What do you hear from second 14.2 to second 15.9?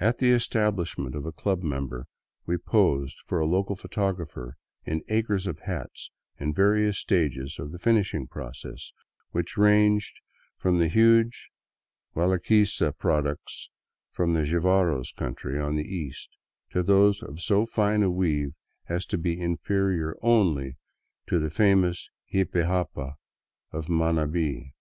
the Jivaros country on the